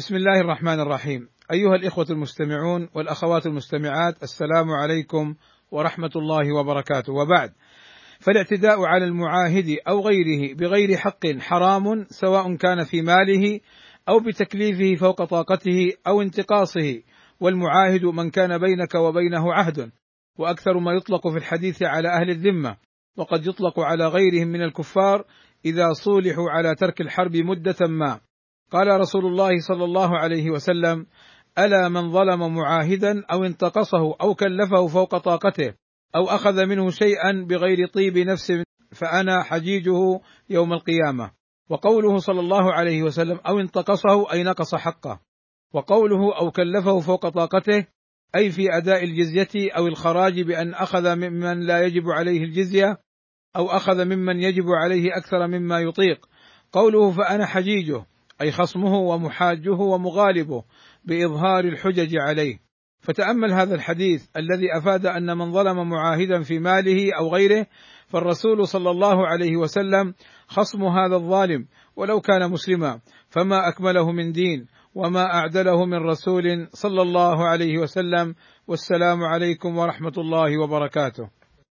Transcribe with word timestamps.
بسم 0.00 0.16
الله 0.16 0.40
الرحمن 0.40 0.80
الرحيم. 0.80 1.28
أيها 1.52 1.74
الإخوة 1.74 2.06
المستمعون 2.10 2.88
والأخوات 2.94 3.46
المستمعات 3.46 4.22
السلام 4.22 4.70
عليكم 4.70 5.34
ورحمة 5.70 6.10
الله 6.16 6.56
وبركاته. 6.56 7.12
وبعد 7.12 7.52
فالاعتداء 8.20 8.84
على 8.84 9.04
المعاهد 9.04 9.76
أو 9.88 10.00
غيره 10.00 10.54
بغير 10.54 10.96
حق 10.96 11.26
حرام 11.38 12.06
سواء 12.08 12.56
كان 12.56 12.84
في 12.84 13.02
ماله 13.02 13.60
أو 14.08 14.20
بتكليفه 14.20 15.00
فوق 15.00 15.24
طاقته 15.24 15.92
أو 16.06 16.22
انتقاصه 16.22 17.02
والمعاهد 17.40 18.04
من 18.04 18.30
كان 18.30 18.58
بينك 18.58 18.94
وبينه 18.94 19.52
عهد. 19.52 19.90
وأكثر 20.38 20.78
ما 20.78 20.92
يطلق 20.92 21.28
في 21.28 21.36
الحديث 21.36 21.82
على 21.82 22.08
أهل 22.08 22.30
الذمة 22.30 22.76
وقد 23.16 23.46
يطلق 23.46 23.80
على 23.80 24.06
غيرهم 24.06 24.48
من 24.48 24.62
الكفار 24.62 25.24
إذا 25.64 25.92
صولحوا 25.92 26.50
على 26.50 26.74
ترك 26.74 27.00
الحرب 27.00 27.36
مدة 27.36 27.86
ما. 27.88 28.20
قال 28.70 29.00
رسول 29.00 29.26
الله 29.26 29.50
صلى 29.68 29.84
الله 29.84 30.18
عليه 30.18 30.50
وسلم 30.50 31.06
ألا 31.58 31.88
من 31.88 32.12
ظلم 32.12 32.54
معاهدا 32.54 33.24
أو 33.32 33.44
انتقصه 33.44 34.14
أو 34.20 34.34
كلفه 34.34 34.86
فوق 34.86 35.18
طاقته 35.18 35.74
أو 36.16 36.24
أخذ 36.24 36.66
منه 36.66 36.90
شيئا 36.90 37.46
بغير 37.48 37.86
طيب 37.86 38.18
نفس 38.18 38.52
فأنا 38.92 39.42
حجيجه 39.42 40.20
يوم 40.50 40.72
القيامة. 40.72 41.30
وقوله 41.70 42.18
صلى 42.18 42.40
الله 42.40 42.72
عليه 42.72 43.02
وسلم 43.02 43.40
أو 43.46 43.60
انتقصه 43.60 44.32
أي 44.32 44.42
نقص 44.42 44.74
حقه. 44.74 45.20
وقوله 45.74 46.38
أو 46.40 46.50
كلفه 46.50 47.00
فوق 47.00 47.28
طاقته 47.28 47.86
أي 48.36 48.50
في 48.50 48.76
أداء 48.76 49.04
الجزية 49.04 49.72
أو 49.76 49.86
الخراج 49.86 50.40
بأن 50.40 50.74
أخذ 50.74 51.16
ممن 51.16 51.60
لا 51.60 51.82
يجب 51.82 52.10
عليه 52.10 52.44
الجزية 52.44 52.98
أو 53.56 53.66
أخذ 53.66 54.04
ممن 54.04 54.40
يجب 54.40 54.64
عليه 54.82 55.16
أكثر 55.16 55.46
مما 55.46 55.80
يطيق. 55.80 56.26
قوله 56.72 57.10
فأنا 57.10 57.46
حجيجه. 57.46 58.04
أي 58.42 58.52
خصمه 58.52 58.94
ومحاجه 58.98 59.72
ومغالبه 59.72 60.64
بإظهار 61.04 61.64
الحجج 61.64 62.16
عليه. 62.16 62.70
فتأمل 63.00 63.52
هذا 63.52 63.74
الحديث 63.74 64.26
الذي 64.36 64.66
أفاد 64.78 65.06
أن 65.06 65.36
من 65.38 65.52
ظلم 65.52 65.88
معاهدا 65.88 66.42
في 66.42 66.58
ماله 66.58 67.10
أو 67.18 67.34
غيره 67.34 67.66
فالرسول 68.06 68.68
صلى 68.68 68.90
الله 68.90 69.26
عليه 69.26 69.56
وسلم 69.56 70.14
خصم 70.46 70.84
هذا 70.84 71.16
الظالم 71.16 71.66
ولو 71.96 72.20
كان 72.20 72.50
مسلما 72.50 73.00
فما 73.28 73.68
أكمله 73.68 74.12
من 74.12 74.32
دين 74.32 74.66
وما 74.94 75.34
أعدله 75.34 75.84
من 75.84 75.98
رسول 75.98 76.68
صلى 76.72 77.02
الله 77.02 77.48
عليه 77.48 77.78
وسلم 77.78 78.34
والسلام 78.68 79.24
عليكم 79.24 79.78
ورحمة 79.78 80.12
الله 80.18 80.62
وبركاته. 80.62 81.39